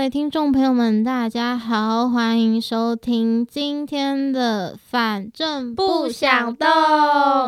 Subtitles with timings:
[0.00, 6.66] 位听众朋友们，大家好，欢迎收听今天的《反正不想动》，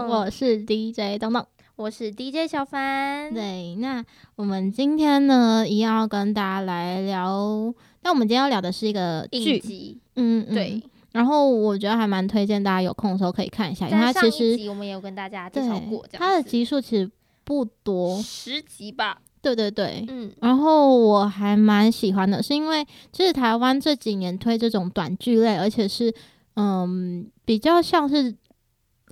[0.06, 1.46] 我是 DJ 东东，
[1.76, 3.32] 我是 DJ 小凡。
[3.32, 4.04] 对，那
[4.36, 9.58] 我们今天呢，一样要跟大家来聊，那我们今天要聊的是一个剧。
[9.58, 10.82] 集，嗯，对。
[11.12, 17.10] 然后我觉得还蛮推荐大家有空的时候可以看一下，因为它其实我们也有跟大家介绍过，它的集数其实
[17.44, 19.22] 不多，十集吧。
[19.42, 26.14] 对对对，嗯，然后我还蛮喜欢的，是因为其实台湾这几年推这种短剧类，而且是
[26.54, 28.32] 嗯比较像是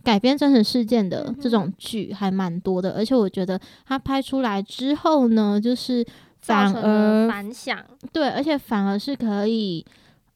[0.04, 6.06] 改编真实事件的这种剧还蛮多的，而且我觉得它拍出来之后呢，就是
[6.38, 9.84] 反而反响，对，而且反而是可以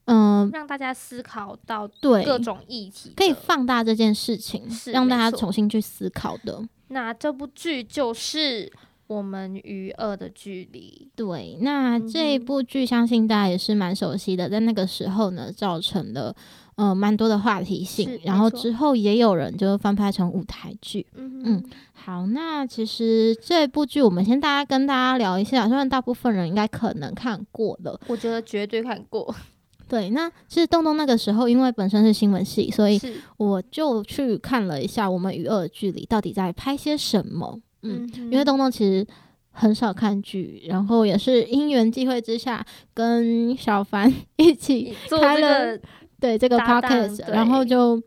[0.07, 6.61] 嗯让大家思考到对各种议题，可以放大这件事情，是让大家重新去思考的。
[6.89, 8.73] 那这部剧就是。
[9.07, 11.09] 我们与恶的距离。
[11.15, 16.35] 对，那这一部剧相信大家也是蛮熟悉的，在那个时候呢，造成了
[16.77, 21.07] 呃蛮多的话题性，然后之后也有人就翻拍成舞台剧。
[21.15, 29.35] 嗯嗯，好，那其实这部剧我们先大家跟大家聊一下，虽然大部分人应该可能看过了，我觉得绝对看过。
[29.87, 32.99] 对，那其实东东那个时候因为本身是新闻系，所以
[33.37, 37.61] 我就去看了一下我们与恶的距离到底在拍些什么。
[37.85, 39.07] 嗯，因为东东其实
[39.51, 45.79] 很少看剧，然后也是因缘际会之下跟小凡 一起开了
[46.21, 48.03] 对这个 podcast，然后就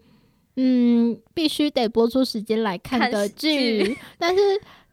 [0.56, 4.42] 嗯必须得播出时间来看的剧， 但是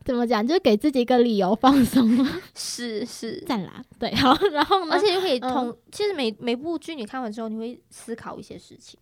[0.05, 8.99] 怎么讲，就是给自己一个理由放松 是是再来对好，然后而且又可以同其实每每部剧你看完之后，你会思考一些事情。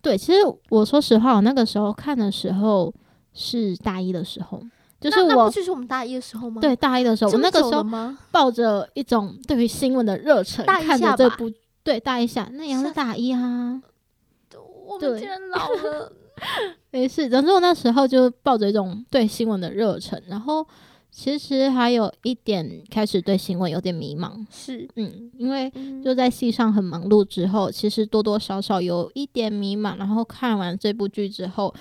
[0.00, 0.38] 对，其实
[0.70, 2.94] 我说实话，我那个时候看的时候
[3.34, 4.62] 是大一的时候。
[5.00, 6.60] 就是我，就是我们大一的时候吗？
[6.60, 7.84] 对，大一的时候，我那个时候
[8.32, 11.50] 抱着一种对于新闻的热忱，看着这部，
[11.84, 13.80] 对，大一下，那也是大一啊。
[14.86, 16.10] 我们竟然老了，
[16.90, 17.28] 没事。
[17.28, 20.66] 总之我那时候就抱着一种对新闻的热忱，然后
[21.12, 24.44] 其实还有一点开始对新闻有点迷茫。
[24.50, 25.70] 是，嗯，因为
[26.02, 29.96] 就在戏上很忙碌之后，其实多多少少有一点迷茫。
[29.98, 31.74] 然后看完这部剧之后，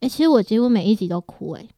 [0.00, 1.68] 哎，其实我几乎每一集都哭，哎。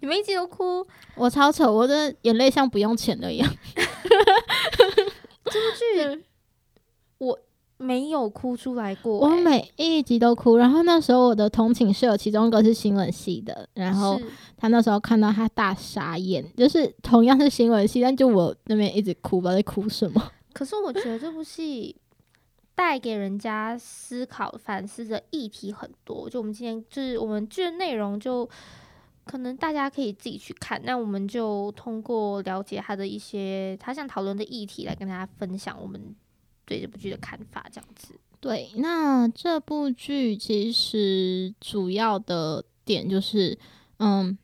[0.00, 3.50] 你们一直都哭，我超丑，我的眼泪像不用钱的一样。
[5.44, 6.24] 这部剧
[7.18, 7.38] 我
[7.78, 10.56] 没有哭出来过，我每一集都哭。
[10.56, 14.20] 然后那时候我的同寝室有其中一个是新闻系的，然后
[14.56, 20.30] 他那时候看到他大傻眼，就是同样是新闻系，但就我那边一直哭，不知道在哭什么。
[20.52, 21.96] 可是我觉得这部戏
[22.74, 28.48] 带给人家思考反思的议题很多，就我们今天就是我们剧的内容就。
[29.26, 36.00] 可能大家可以自己去看，那我们就通过了解他的一些他想讨论的议题来跟大家分享我们
[36.64, 38.14] 对这部剧的看法，这样子。
[38.38, 43.58] 对，那这部剧其实主要的点就是，
[43.98, 44.38] 嗯，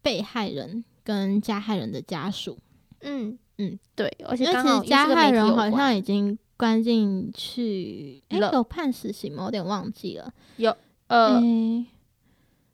[0.00, 2.56] 被害人跟加害人的家属。
[3.00, 9.46] 嗯嗯，对，而且其实加害人好像已经关进去，哎，有判死刑吗？
[9.46, 10.32] 有点忘记了。
[10.58, 10.76] 有，
[11.08, 11.42] 呃。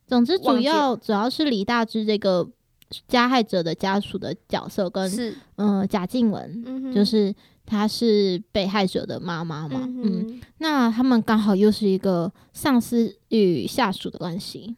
[0.06, 2.48] 总之，主要主要是李大芝这个
[3.08, 7.34] 加害者的家属的角色，跟嗯贾静雯，就是
[7.64, 14.76] 她是被害者的妈妈嘛，嗯，那他们刚好又是一个上司与下属的关系，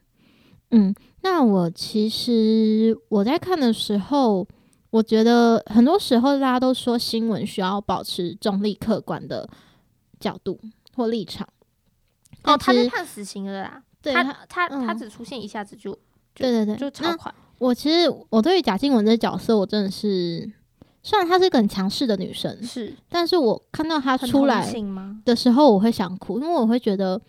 [0.71, 4.49] 嗯，那我其实我在看的时候，
[4.89, 9.47] 我觉得很多时候大家都说新闻需要保持中立客观的
[10.19, 10.59] 角度
[10.97, 11.47] 或立场，
[12.45, 13.83] 哦，他是判死刑了啦。
[14.03, 15.92] 他他他只出现一下子就，
[16.34, 17.34] 对对对，就超快。
[17.59, 20.48] 我其实我对于贾静雯这角色，我真的是，
[21.03, 24.64] 虽然她是个很强势的女生，是，但是我看到她出来
[25.25, 27.20] 的时候，我会想哭，因为我会觉得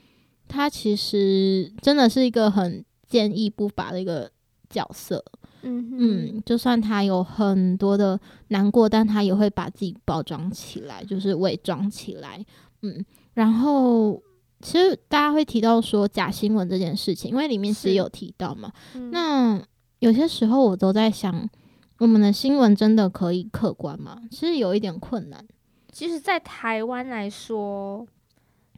[0.48, 4.30] 她其实真的是一个很坚毅不拔的一个
[4.70, 5.24] 角色。
[5.64, 8.20] 嗯嗯，就算她有很多的
[8.50, 12.46] 难过，但她也会把自己包装起来，就是伪装起来。
[12.84, 14.22] 嗯，然后。
[14.62, 18.72] 其实大家会提到说假新闻这件事情，因为里面是有提到嘛。
[19.12, 19.62] 那
[20.00, 21.50] 有些时候我都在想，
[21.98, 24.22] 我们的新闻真的可以客观吗？
[24.32, 25.46] 其实有一点困难。
[25.92, 28.06] 其实，在台湾来说，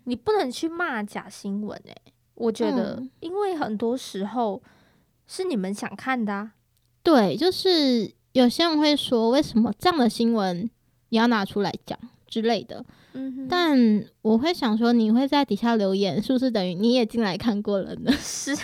[0.05, 1.95] 你不能去骂假新闻诶。
[2.35, 4.63] 我觉得，因为很多时候
[5.27, 6.33] 是你们想看的。
[6.33, 6.53] 啊
[7.03, 10.69] 对，就是有些人会说，为什么这样的新闻
[11.09, 11.99] 你要拿出来讲
[12.31, 12.83] 之类的。
[13.13, 13.77] 嗯，但
[14.21, 18.11] 我会想说，你会在底下留言，是不是等于你也进来看过了呢？
[18.19, 18.57] 是，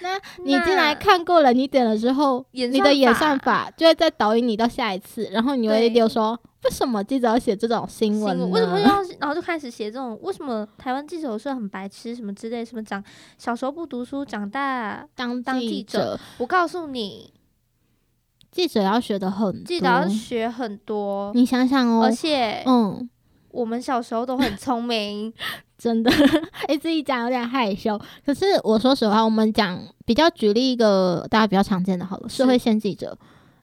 [0.00, 8.50] 那你进来看过了，你点了之后，你的演算法就会再导引你到下一次，然后你会留说，为什么记者要写这种新闻？
[8.50, 9.02] 为什么要？
[9.20, 13.02] 然后就开始写这种，为什么台湾记者有时候很白痴，什么之类，什么长
[13.36, 16.18] 小时候不读书，长大当当记者？
[16.38, 17.32] 我告诉你，
[18.56, 21.30] 记者要学的很，记者要学很多。
[21.34, 23.06] 你想想哦，而且，嗯。
[23.50, 25.32] 我们小时候都很聪明，
[25.76, 26.10] 真的。
[26.68, 27.98] 哎，自己讲有点害羞。
[28.24, 33.16] 可是我说实话，我们讲比较举例一个大家比较常见的，好了，社会线记者。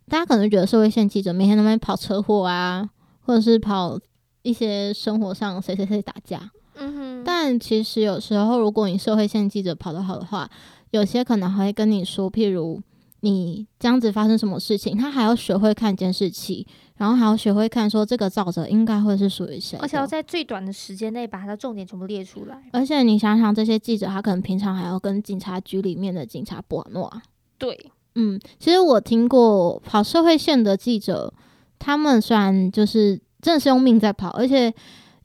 [0.08, 2.88] 大家可能觉得社会线记者每天那边跑车祸啊，
[3.22, 4.00] 或者是跑
[4.44, 6.52] 一些生活上谁谁谁打架。
[6.76, 7.24] 嗯哼。
[7.24, 10.50] 但其实有时候，如果你社会线记者跑得好的话，
[10.92, 12.82] 有些可能还会跟你说，譬如
[13.24, 16.68] 你这样子发生什么事情，他还要学会看监视器。
[16.96, 22.64] 然后还要学会看，说这个照着应该会是属于谁，而且要在最短的时间内把它的重点全部列出来。
[22.72, 27.12] 而且你想想，这些记者他可能平常还要跟警察局里面的警察搏诺。
[27.58, 31.34] 对，嗯，其实我听过跑社会线的记者，
[31.80, 34.72] 他们虽然就是真的是用命在跑，而且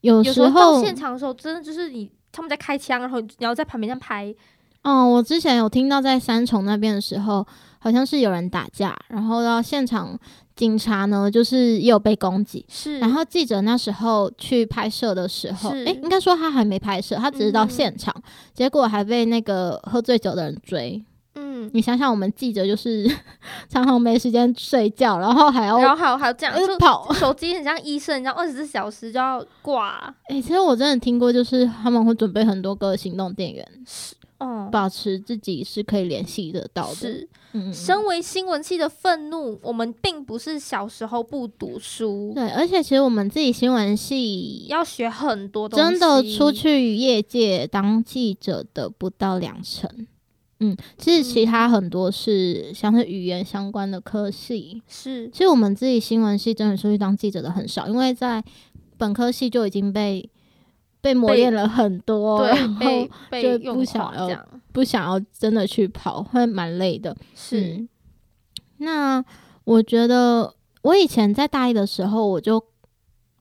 [0.00, 4.34] 有时候到现场的时候，真的就是你他们在开枪，然后你要在旁边这样拍。
[4.82, 7.46] 哦，我之前有听到在三重那边的时候，
[7.78, 10.18] 好像是有人打架，然后到现场。
[10.56, 12.98] 警察呢，就是也有被攻击，是。
[12.98, 18.12] 然后记者那时候去拍摄的时候，哎，应该说他还没拍摄，他只是到现场，
[18.52, 21.00] 结果还被那个喝醉酒的人追。
[21.36, 23.08] 嗯，你想想，我们记者就是
[23.70, 30.12] 常常没时间睡觉，然后还要，然后还有还有这样就跑，手机很像医生，你知道，二十四小时就要挂。
[30.28, 33.64] 哎，其实我真的听过，就是他们会准备很多个行动电源。
[34.38, 34.44] 是。
[34.44, 36.94] 哦，保持自己是可以联系得到的。
[36.94, 42.30] 是，嗯，身为新闻系的愤怒，我们并不是小时候不读书。
[42.34, 45.82] 对，而且其实我们自己新闻系要学很多东西。
[45.82, 50.06] 真的出去业界当记者的不到两成。
[50.60, 54.80] 嗯，其实其他很多是像是语言相关的科系。
[54.86, 58.44] 是，其实我们自己新闻系真的出去当记者的很少，因为在
[58.96, 60.30] 本科系就已经被。
[61.00, 62.82] 被磨练了很多，然后
[63.30, 67.16] 就不想要不想要真的去跑，会蛮累的。
[67.34, 67.86] 是，
[68.78, 69.24] 那
[69.64, 72.62] 我觉得我以前在大一的时候，我就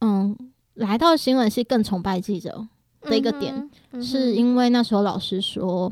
[0.02, 0.38] 嗯
[0.76, 2.68] 来到新闻系更崇拜记者
[3.02, 3.70] 的一个点，
[4.02, 5.92] 是因为那时候老师说，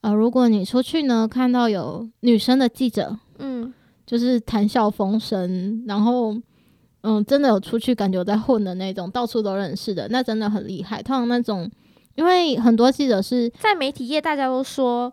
[0.00, 3.72] 呃，如果你出去呢，看到有女生的记者，嗯，
[4.04, 6.36] 就是谈笑风生，然后。
[7.08, 11.00] 嗯，真的有出去感觉在混的那种，到处都认识的，那真的很厉害。
[11.00, 11.70] 通常那种，
[12.16, 15.12] 因为很多记者是在媒体业，大家都说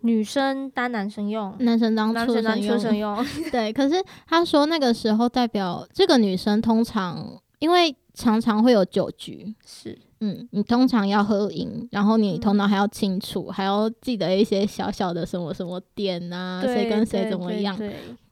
[0.00, 3.24] 女生当男生用，男生当男生当畜生用。
[3.52, 9.96] 对，可是他说那个时候代表这个女生通常，因为常常会有酒局，是。
[10.20, 17.78] 嗯，你通常要喝饮，然后你头脑还要清楚，还要记得一些小小的什么什么点啊，谁跟谁怎么样？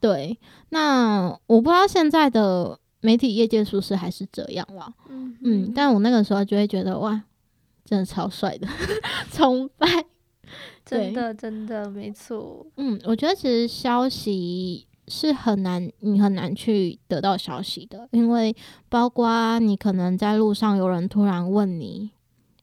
[0.00, 0.38] 对，
[0.70, 4.92] 那我不知道现在的媒体业界是不是还是这样了。
[5.10, 7.22] 嗯嗯，但我那个时候就会觉得哇，
[7.84, 8.66] 真的超帅的，
[9.30, 9.86] 崇拜，
[10.84, 12.66] 真的真的没错。
[12.76, 14.86] 嗯，我觉得其实消息。
[15.08, 18.54] 是很难，你很难去得到消息的，因为
[18.88, 22.10] 包括你可能在路上有人突然问你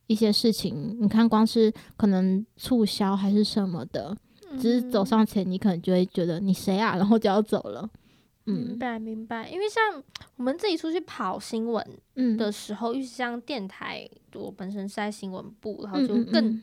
[0.08, 4.16] 一些事情，你看光是可能促销还是什么的，
[4.60, 7.90] 只是走上前，你可能就会觉得你谁啊，然后就要走了。
[8.44, 10.04] 明白明白，因为像
[10.36, 11.86] 我们自己出去跑新闻
[12.38, 16.62] 的时候，尤其像电台，我本身是在新闻部，然后就更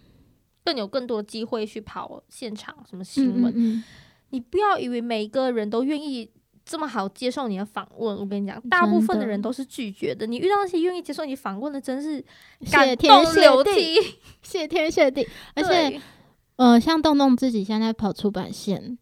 [0.65, 3.83] 更有更多机会去跑现场什么新闻。
[4.31, 6.31] 你不要以为每一个人都愿意
[6.65, 10.27] 这么好接受你的访问，我跟你讲，大部分的人都是拒绝的。
[10.27, 12.23] 你遇到那些愿意接受你访问的，真是
[12.71, 13.97] 感动流涕，
[14.43, 15.27] 谢天谢地。
[15.57, 16.01] 而且，
[16.57, 18.99] 呃，像洞洞自己现在跑出版线，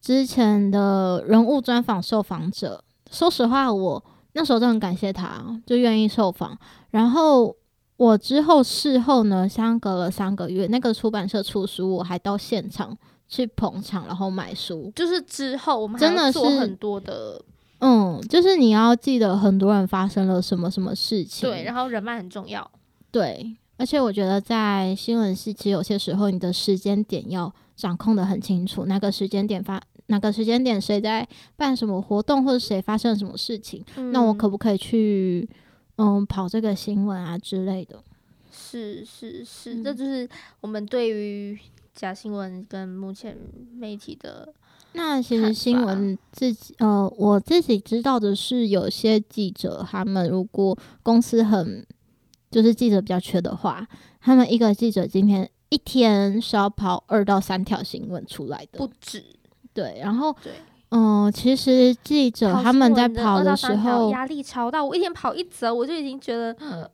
[0.00, 6.56] 之前的人物专访受访者，说实话，我那时候都很感谢他，就愿意受访。
[6.90, 7.56] 然后
[7.96, 12.96] 我之后事后呢，相隔了三个月，那个出版社出书，我还到现场。
[13.30, 17.40] 去捧场，然后买书，就是之后我们真的做很多的，
[17.78, 22.68] 嗯，就是你要记得很多人发生了什么什么事情，对，然后人脉很重要，
[23.12, 35.48] 对，而且我觉得在新闻系，其实有些时候你的时间点要掌控的很清楚，那个时间点发，哪个时间点谁在办什么活动，或者谁发生了什么事情，那我可不可以去，
[35.98, 38.02] 嗯，跑这个新闻啊之类的？
[38.50, 40.28] 是是是，这就是
[40.60, 41.56] 我们对于。
[41.94, 43.36] 假新闻跟目前
[43.74, 44.52] 媒体的
[44.92, 51.86] 那其实新闻自己呃，我自己知道的是，有些记者他们如果公司很
[52.50, 53.86] 就是记者比较缺的话，
[54.20, 59.24] 他们一个记者今天一天是要跑二到三条新闻出来的，不止。
[59.72, 60.52] 对，然后对，
[60.88, 66.90] 嗯，其实记者他们在跑的时候压力超大，我一天跑一则，我就已经觉得，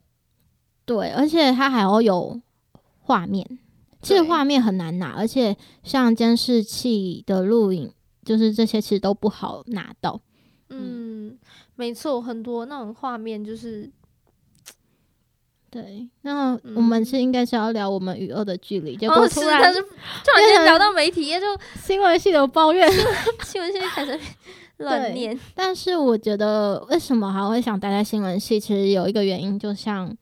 [0.84, 2.38] 对，而且他还要有
[3.00, 3.58] 画面，
[4.02, 7.92] 其实画面很难拿，而且像监视器的录影，
[8.24, 10.20] 就是这些其实都不好拿到。
[10.70, 11.36] 嗯，
[11.74, 13.90] 没错，很多那种画面就是。
[15.68, 21.46] 对，那我们是应该是要聊我们与恶的距离，结果突然 突然间聊到媒体，就
[21.84, 22.88] 新闻系的抱怨，
[23.44, 24.18] 新闻系开始
[24.78, 25.38] 乱念。
[25.54, 28.58] 但是我觉得，为什么还会想待在新闻系？
[28.58, 30.16] 其实有一个原因，就像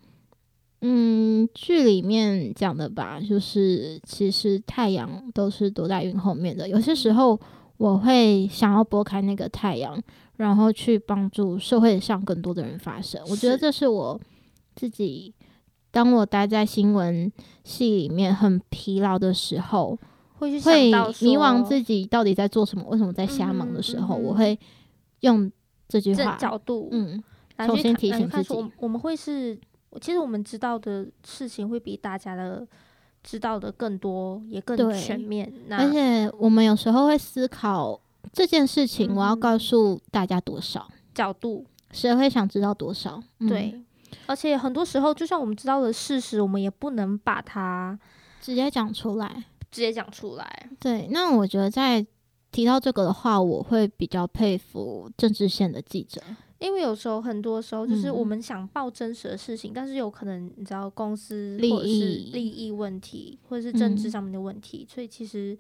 [0.87, 6.69] 嗯剧里面讲的吧，就是其实太阳都是躲在云后面的。
[6.69, 7.41] 有些时候，
[7.79, 9.99] 我会想要拨开那个太阳，
[10.37, 13.21] 然后去帮助社会上更多的人发声。
[13.31, 14.21] 我觉得这是我。
[14.77, 15.33] 自己，
[15.93, 17.31] 当我待在新闻
[17.63, 19.97] 系里面很疲劳的时候，
[20.37, 24.59] 会会迷惘自己到底在做什么，为什么在瞎忙的时候，我会
[25.21, 25.49] 用
[25.87, 27.23] 这句话角度，嗯，
[27.65, 28.53] 重新提醒自己。
[28.79, 29.57] 我们会是，
[30.01, 32.67] 其实我们知道的事情会比大家的
[33.23, 35.53] 知道的更多，也更全面。
[35.71, 38.01] 而且我们有时候会思考
[38.33, 43.23] 这件事情，我要告诉大家多少角度，谁会想知道多少？
[43.41, 43.81] 对。
[44.27, 47.99] 而且很多时候，就算我们知道的事实，我们也不能把它
[48.41, 49.45] 直接讲出来。
[49.71, 50.71] 直接讲出来。
[50.79, 52.07] 对，那我觉得在
[52.53, 56.23] 提到这个的话，我会比较佩服政治线的记者，
[56.65, 65.57] 因为有时候很多时候就是我们想报真实的事情，但是有可能你知道公司利益、利益问题，或者是政治上面的问题，所以其实。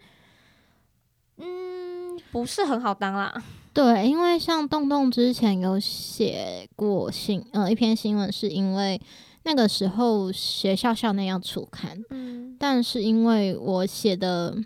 [1.36, 3.42] 嗯，不是很好当啦。
[3.72, 9.00] 对，因为像洞洞之前有写过新，呃，一篇新闻，是因为
[9.42, 14.56] 那个时候学校校内要出刊，嗯，但是因为我写的，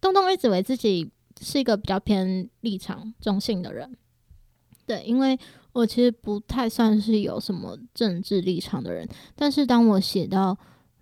[0.00, 1.08] 洞洞一直为自己
[1.40, 3.96] 是一个比较偏立场中性的人，
[4.84, 5.38] 对，因为
[5.72, 10.56] 我其实不太算是有什么政治立场的人，但是当我写到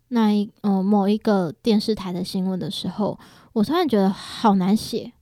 [0.08, 3.18] 那一，呃，某一个电视台的新闻的时候。
[3.54, 5.12] 我突然觉得好难写，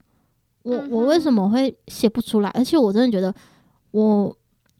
[0.62, 2.50] 我我为什么会写不出来？
[2.50, 3.34] 而且我真的觉得，
[3.92, 4.36] 我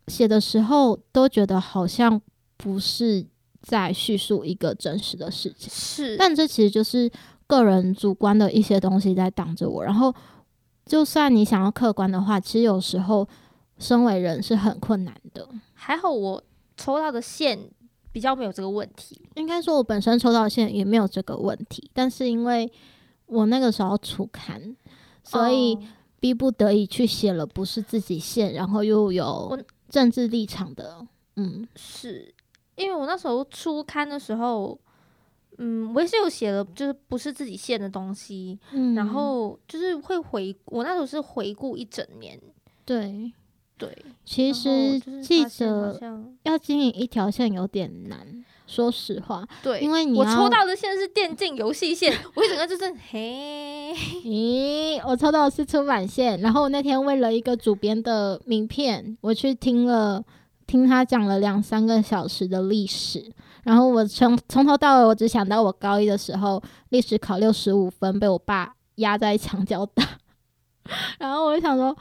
[0.09, 2.21] 写的时候都觉得好像
[2.59, 3.25] 不是
[3.63, 7.11] 在叙述一个真实的事情，是，但这其实就是
[7.47, 9.83] 个人主观的一些东西在挡着我。
[9.83, 10.15] 然后，
[10.85, 13.27] 就算你想要客观的话，其实有时候
[13.79, 15.49] 身为人是很困难的。
[15.75, 16.43] 还好我
[16.77, 17.59] 抽到的线
[18.13, 22.71] 比较没有这个问题，应该说我本身抽到的线也没有这个问题，但是因为。
[23.29, 24.77] 我那个时候出刊，
[25.25, 25.77] 所以
[26.21, 31.05] 逼不得已去写了不是自己线，然后又有政治立场的。
[31.35, 32.33] 嗯，是
[32.77, 34.79] 因为我那时候出刊的时候，
[35.59, 38.57] 嗯，我也是有写了，就是不是自己线的东西。
[38.71, 42.41] 嗯，然后就是会回，我那时候是回顾一整年。
[42.85, 43.33] 对
[43.79, 46.01] 对，其实记者
[46.45, 48.45] 要经营一条线有点难。
[48.67, 60.21] 说实话，对，因为你我抽到的线是电竞游戏线， 我一整个就是嘿，咦，我抽到的是出版线，然后那天为了一个主编的名片，我去听了
[60.67, 63.31] 听他讲了两三个小时的历史，
[63.63, 70.03] 然后我从从头到尾，我只想到我高一的时候历史考六十五分，被我爸压在墙角打，
[71.21, 71.97] 然后我就想说，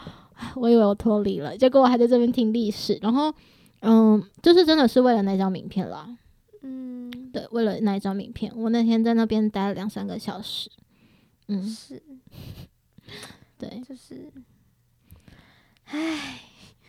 [0.55, 3.33] 我以为我脱离了，结果我还在这边听历史，然后
[3.81, 6.07] 嗯，就是真的是为了那张名片了。
[6.61, 10.69] 嗯，对，为了那一张名片，我那天在那边待了两三个小时。
[11.47, 12.01] 嗯，是，
[13.57, 14.31] 对，就是，
[15.85, 16.41] 唉，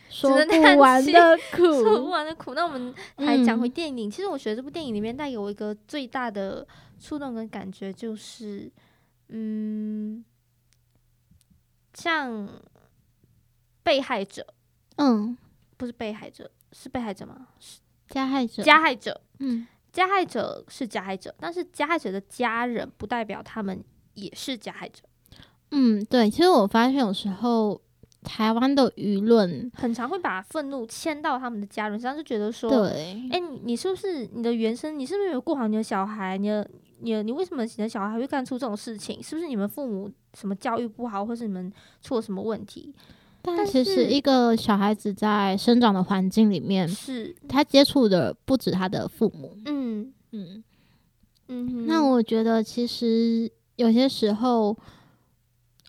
[0.08, 2.54] 说不完的苦，说不完的苦。
[2.54, 6.66] 那我们还讲回电影，其实我觉得这部电影里面带给我一个最大的
[6.98, 8.72] 触动跟感觉，就是，
[9.28, 10.24] 嗯，
[11.92, 12.48] 像
[13.86, 14.44] 被害者，
[14.96, 15.38] 嗯，
[15.76, 17.46] 不是被害者，是被害者吗？
[17.60, 17.78] 是。
[18.08, 23.80] 加害者，加害者，嗯，加害者是加害者，但是加害者的家人不代表他们
[24.14, 25.02] 也是加害者。
[25.70, 27.80] 嗯，对，其实我发现有时候
[28.22, 36.36] 台湾的舆论很常会把愤怒牵到他们的家人身上，就觉得说，对，哎，你你是不是你的原生，你是不是没有顾好你的小孩？
[36.36, 36.68] 你的
[37.00, 39.22] 你你为什么你的小孩会干出这种事情？
[39.22, 42.94] 是不是你们父母什么教育不好，或是你们出了什么问题？
[43.46, 49.56] 但其实，一个小孩子在生长的环境里面，是他接触的不止他的父母。
[49.66, 50.64] 嗯嗯
[51.48, 51.86] 嗯。
[51.86, 54.76] 那我觉得，其实有些时候，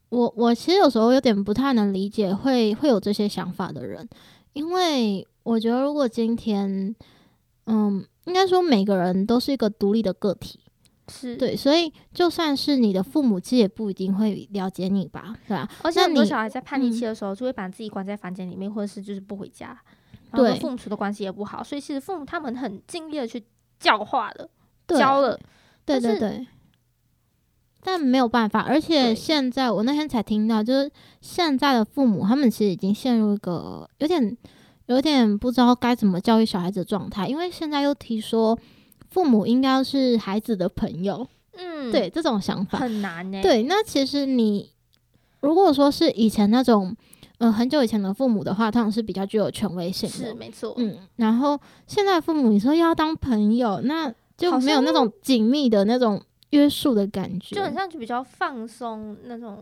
[0.09, 4.07] 我我其实有时候有点不太能理解，会会有这些想法的人，
[4.53, 6.95] 因为我觉得，如果今天，
[7.65, 10.59] 嗯，应该说每个人都是一个独立的个体，
[11.11, 11.35] 是。
[11.35, 15.69] 对，所以就算是你的父母，其实也不一定会了解你吧，对吧？
[15.83, 19.77] 而且很多小孩在叛逆期的时候，就会把自己关在房间里面，或者是就是不回家，
[20.33, 23.43] 对，父母处的关系也不好，所以其实父母他们很尽力的去
[23.79, 24.49] 教化了，
[24.87, 25.39] 教了，
[25.85, 26.47] 对对对。
[27.79, 34.35] 但没有办法，而且现在我那天才听到，就是现在的父母，他们其实已经陷入一个有点、
[34.87, 38.59] 有点不知道该怎么教育小孩子的状态，因为现在又提说
[39.09, 43.41] 父母应该是孩子的朋友，嗯，对这种想法很难呢。
[43.41, 44.71] 对，那其实你
[45.41, 46.95] 如果说是以前那种，
[47.37, 50.97] 呃，很久以前的父母的话，他们是比较具有权威性的，是没错，嗯。
[51.15, 56.21] 然后现在父母，你说要当朋友，那就没有那种紧密的那种。
[56.51, 59.61] 约束的感觉，就很像就比较放松那种，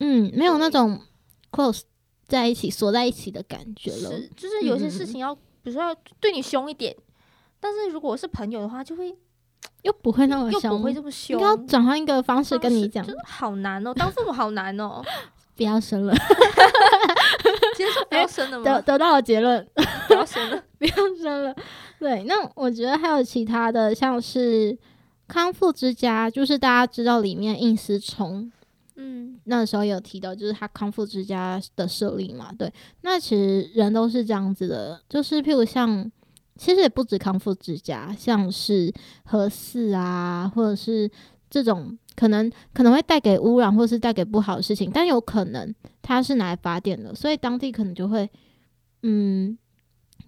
[0.00, 1.00] 嗯，没有那种
[1.52, 1.82] close
[2.26, 4.10] 在一起锁在一起的感觉了。
[4.10, 6.92] 是，就是有些事情要，比如说要对你凶一点，
[7.64, 9.16] 但是如果是朋友的话，就会
[9.80, 15.02] 又不会那么又不会这么凶，要转换一个方式跟你讲，好难哦，当父母好难哦，
[15.56, 16.14] 不要生了，
[17.74, 18.64] 接受不要生了吗？
[18.64, 19.66] 得得到了结论，
[20.06, 21.56] 不要生了， 不要生了。
[21.98, 24.78] 对，那我觉得还有其他的，像是。
[25.26, 28.52] 康复之家就是大家知道里面应思聪，
[28.96, 36.12] 嗯，那时候有提到就是他康复之家的设立嘛，对，那其实人都是这样子的，就是譬如像，
[36.56, 38.92] 其实也不止康复之家，像是
[39.24, 41.10] 核四啊，或者是
[41.50, 48.28] 这种可能可能会带给污染或是带给不好的事情，但有可能它是拿来发电的，所以当地可能就会，
[49.02, 49.58] 嗯，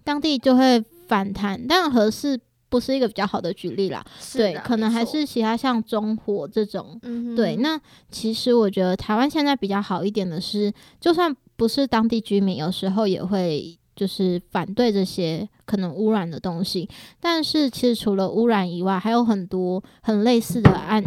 [0.03, 2.39] 当地就会反弹，但核四。
[2.69, 6.99] 不是一个比较好的举例啦，对，可能还是其他像中火这种，
[7.33, 7.55] 对。
[7.55, 7.79] 那
[8.11, 10.69] 其实我觉得台湾现在比较好一点的是，
[10.99, 16.87] 就算不是当地居民，有时候也会就是反对这些可能污染的东西。
[17.19, 21.03] 但是其实除了污染以外，还有很多很类似的案。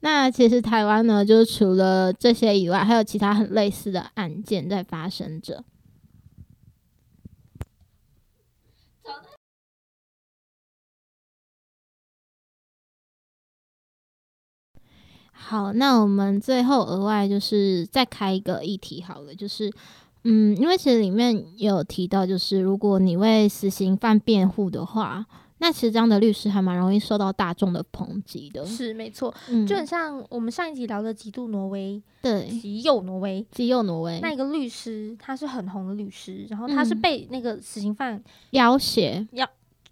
[0.00, 5.64] 那其实台湾呢，就是除了这些以外，还有其他很类似的案件在发生着。
[15.42, 19.72] 好，那我们最后额外就是再开一个议题好了，就是，
[20.24, 25.26] 嗯，因为其实里面有提到，就是如果你为死刑犯辩护的话，
[25.58, 28.64] 那其实这样的律师还蛮容易受到大众的抨击的。
[28.64, 39.48] 是没错，嗯就很像我们上一集聊的极度挪威，对，极右挪威，极右挪威，那一个律师他是很红的律师，然后他是被那个死刑犯要挟要。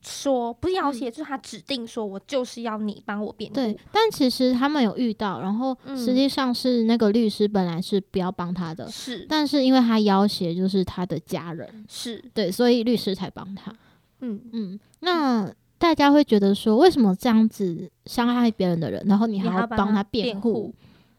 [0.08, 3.54] 说不是要挟，就是他指定说，我就是要你帮我辩护。
[3.54, 13.72] 对，但其实他们有遇到，然后实际上是那个律师本来是不要帮他的，是，但是因为他要挟，就是他的家人，是对，所以律师才帮他。
[14.20, 20.74] 嗯嗯，那大家会觉得说，为什么这样子伤害别人的人，然后你还要帮他辩护？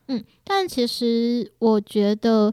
[0.07, 2.51] 嗯，但其实我觉得，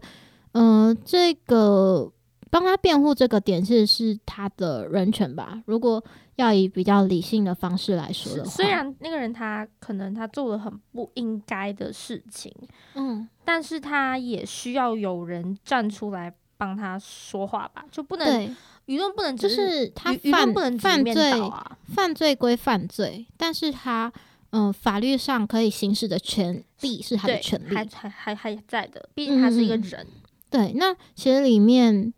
[0.53, 2.13] 嗯，这个。
[2.49, 5.61] 帮他辩护这个点是是他的人权吧？
[5.67, 6.03] 如果
[6.37, 12.53] 要以比较理性的方式来说的话，虽然那个人他可能他做了很不应该的事情，
[12.95, 17.85] 嗯，但是他也需要有人站出来帮他说话吧？
[17.91, 24.13] 就不能舆论不能就是他犯犯罪啊，犯罪归犯罪，但是他
[24.51, 30.07] 嗯法律上可以行使的权利是他的权利，还还还还在的，毕竟他是一个人。
[30.49, 32.13] 对，那其实里面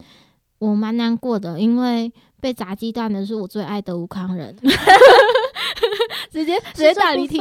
[0.58, 4.54] 我蛮难过的，因为被砸鸡蛋的是我最爱的吴康仁，
[6.30, 7.40] 直接直接打离题。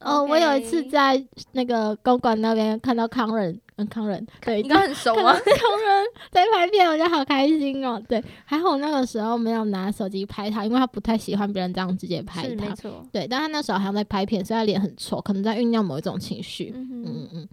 [0.00, 5.32] 哦，我有一次在那个公馆那边看到康仁，嗯康仁，对，应该很熟吗？
[5.32, 8.00] 康仁在拍片，我觉得好开心哦。
[8.06, 12.74] 对，还好那个时候没有拿手机拍他，因为他不太喜欢别人这样直接拍他。
[13.10, 16.72] 对，但他那时候好像在拍片，所以他脸很臭，可能在酝酿某一种情绪。
[16.76, 17.48] 嗯嗯嗯。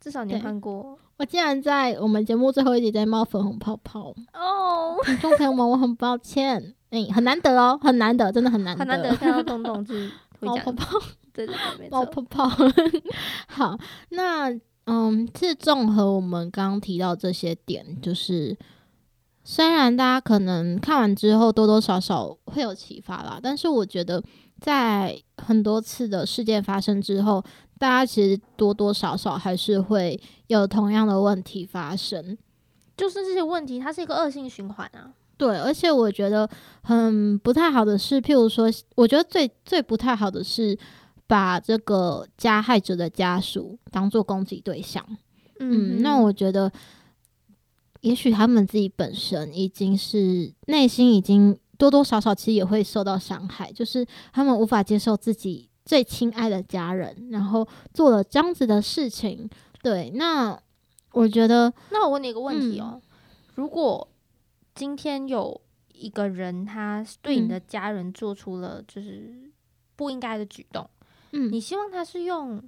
[0.00, 0.98] 至少你看过。
[1.18, 10.98] 我竟然在我们节目最后一集在冒粉红泡泡哦，听众朋友们，我很抱歉，哎，很难得哦，很难得，真的很难得，很难得 看到东东是冒泡泡，
[11.32, 12.50] 对对对， 冒泡泡。
[13.48, 13.78] 好，
[14.10, 14.50] 那
[14.84, 18.54] 嗯，是综合我们刚刚提到这些点，就是
[19.42, 24.22] 虽然大家可能看完之后多多少少会有启发啦，但是我觉得
[24.60, 27.42] 在很多次的事件发生之后。
[27.78, 32.36] 大家其实多多少少还是会有同样的问题发生，
[32.96, 35.12] 就是这些问题，它是一个恶性循环啊。
[35.36, 36.48] 对，而且我觉得
[36.82, 40.78] 很不太好的是，譬如说，我觉得最最不太好的是
[41.26, 45.04] 把这个加害者的家属当做攻击对象。
[45.60, 46.72] 嗯，那我觉得，
[48.00, 59.48] 也许他们自己本身已经是内心已经多多少少其实也会受到伤害，就是他们无法接受自己最亲爱的家人，然后做了这样子的事情。
[59.82, 60.60] 对，那
[61.12, 63.00] 我觉得，那我问你一个问题哦，
[63.54, 64.06] 如果
[64.74, 65.58] 今天有
[65.94, 69.50] 一个人他对你的家人做出了就是
[69.94, 70.90] 不应该的举动，
[71.30, 72.62] 嗯，你希望他是用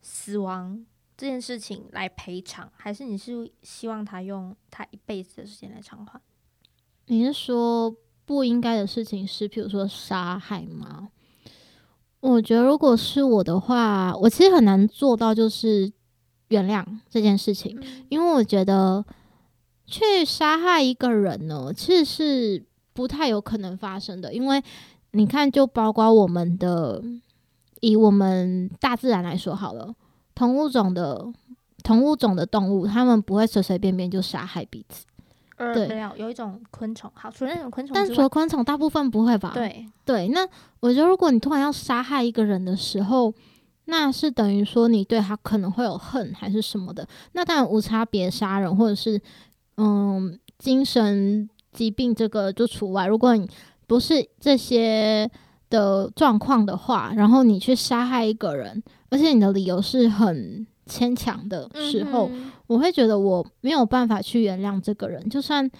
[0.00, 0.84] 死亡
[1.16, 6.18] 这件事情来赔偿，还是你是希望他用他一辈子的时间来偿还？
[7.06, 7.94] 你是说
[8.24, 11.10] 不应该的事情是，比如说杀害吗？
[12.20, 15.92] 我觉得如果是我的话，我其实很难做到就是
[16.48, 19.04] 原谅这件事情，因为我觉得
[19.86, 24.34] 去杀害一个人呢，其实是不太有可能发生的。
[24.34, 24.62] 因为
[25.12, 27.02] 你看，就包括我们的，
[27.80, 29.94] 以我们大自然来说好了，
[30.34, 31.24] 同物种的
[31.84, 35.06] 同物种的动物，他们不会随随便便就杀害彼此。
[35.58, 39.50] 对，有有一种昆虫，好，除了那种昆虫，但除了昆虫，大部分不会吧？
[39.52, 40.46] 对对，那
[40.78, 43.34] 我觉得，如果你突然要杀害一个人的时候，
[43.86, 49.20] 那是等于说你对他可能会有恨还是什么的，那当然无差别杀人或者是
[49.76, 53.06] 嗯精神疾病这个就除外。
[53.06, 53.48] 如果你
[53.86, 55.28] 不是这些
[55.68, 60.66] 的状况的话，然后你去杀害一个人，而且你的理由是很。
[60.88, 62.30] 牵强的时候，
[62.66, 65.70] 我会觉得我没有办法去原谅这个人，就算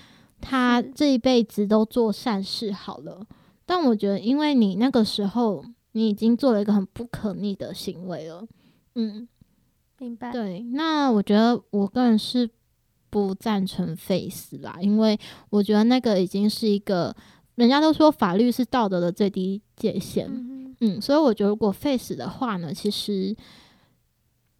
[0.40, 3.26] 他这一辈子都做善事好了。
[3.66, 8.46] 但我觉得，因为你那个时候你已经做了一个很不可逆的行为了，
[8.94, 9.26] 嗯，
[9.98, 10.30] 明白。
[10.30, 12.48] 对，那我觉得我个人是
[13.10, 15.18] 不赞成 face 啦，因为
[15.50, 17.14] 我觉得那个已经是一个
[17.56, 20.28] 人家都说法律是道德的最低界限，
[20.80, 23.34] 嗯，所以我觉得如果 face 的话呢，其实。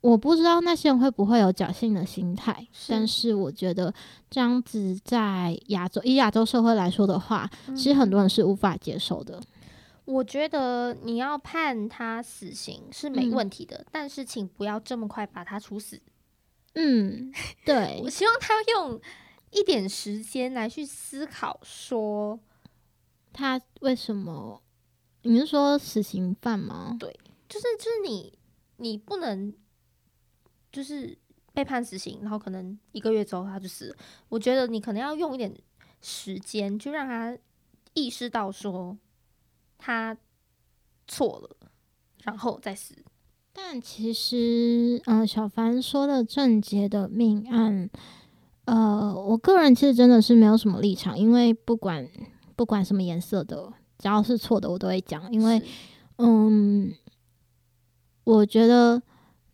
[0.01, 3.93] 我不知道那些人会不会有侥幸的心态，但是我觉得
[4.31, 9.43] 这样子在亚洲以亚洲社会来说的话，其实很多人是无法接受的。
[10.05, 16.01] 我觉得你要判他死刑是没问题的，但是请不要这么快把他处死。
[16.75, 17.33] 嗯，
[17.67, 19.01] 对，我希望他用
[19.51, 22.39] 一点时间来去思考，说
[23.33, 24.63] 他为什么？
[25.23, 26.97] 你是说死刑犯吗？
[27.01, 28.39] 对，就是就是你，
[28.77, 29.53] 你不能。
[30.71, 31.17] 就是
[31.53, 33.97] 被判死刑，然后可能一个月之后他就死了。
[34.29, 35.53] 我觉得你可能要用一点
[36.01, 37.37] 时间，就让他
[37.95, 38.97] 意识到说
[39.79, 40.17] 他
[41.07, 41.57] 错了，
[42.23, 42.95] 然后再死。
[43.53, 47.91] 但其实，嗯，小凡说的郑杰的命案，
[48.67, 52.09] 呃，我个人其实真的是没有什么立场，因为不管
[52.55, 55.33] 不管什么颜色的，只要是错的，我都会讲。
[55.33, 55.61] 因为，
[56.19, 56.95] 嗯，
[58.25, 59.03] 我觉得。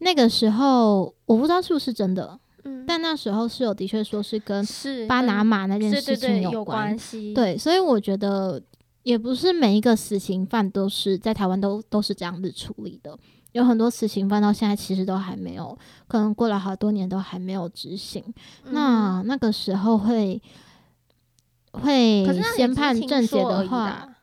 [0.05, 4.63] 那个时候我不知道是不是真的，嗯，但那时候是有的确说是跟
[5.09, 8.63] 巴拿马那件事情有关系，对，所以我觉得
[9.03, 13.19] 也不是每一个死刑犯都是在台湾都都是这样子处理的，
[13.53, 18.23] 有很多死刑犯到现在其实都还没有，可能过了好多年都还没有执行。
[18.65, 20.41] 那那个时候会
[21.73, 24.15] 会先判正解的话，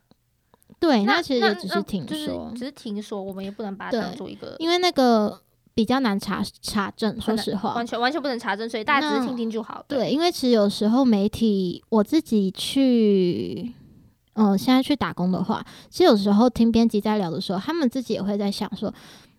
[0.80, 5.42] 对，那其实也只是听说，只是听说，我们也不能把它当做一个，因为那个。
[5.74, 9.84] 比较难查查证，说实话，完全完全不能查证，所以大家只是听听就好。
[9.88, 13.74] 对，因为其实有时候媒体，我自己去，
[14.34, 18.94] 嗯，现在去打工的话，其实有时候听编辑在聊的时候，他们自己也会在想说，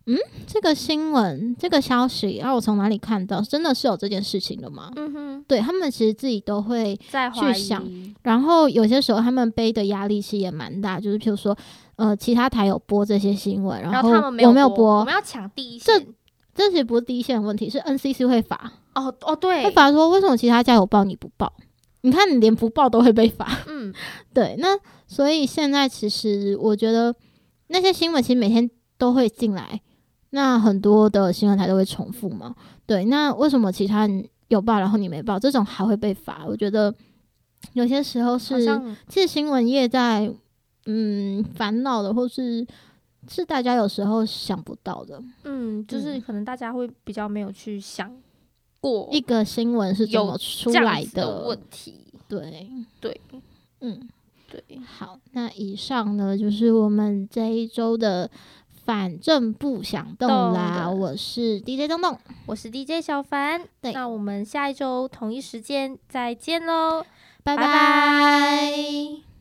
[0.07, 0.17] 嗯，
[0.47, 4.91] 这个新闻，这个消息，然后我从哪里看到，真的是有这件事情的吗？
[4.97, 6.99] 嗯哼，对他们其实自己都会
[7.35, 7.87] 去想，
[8.23, 11.57] 然后有些时候他们背的压力其实也蛮大，就是譬如说，
[11.97, 16.07] 呃，其他台有播这些新闻，然后他们没有播，我们要抢第一线。
[16.55, 18.73] 这其实不是第一线的问题，是 NCC 会罚。
[18.95, 21.53] 哦哦，对，会罚说为什么其他家有报你不报？
[22.03, 23.49] 你看你连不报都会被罚。
[23.67, 23.93] 嗯，
[24.35, 24.55] 对。
[24.59, 27.15] 那所以现在其实我觉得
[27.69, 29.81] 那些新闻其实每天都会进来，
[30.31, 32.55] 那很多的新闻台都会重复嘛。
[32.85, 36.45] 对，那为什么其他人有报，然后你没报，这种还会被罚？
[36.47, 36.95] 我觉得
[37.73, 38.67] 有些时候是
[39.09, 40.31] 其实新闻业在
[40.85, 42.67] 嗯烦恼的，或是。
[43.29, 48.15] 是大家有时候想不到的，嗯，就是可能大家会比较没有去想
[48.81, 52.69] 过一个新闻是怎么出来的问题，对。
[53.01, 53.21] 对，
[53.81, 54.09] 嗯
[54.51, 58.31] 对，好，那以上呢就是我们这一周的
[58.85, 67.05] 反正不想动啦，我是 DJ 东东，我是 DJ 小凡，对，那我们下一周同一时间再见喽，
[67.45, 67.57] 拜。
[67.57, 69.32] 拜。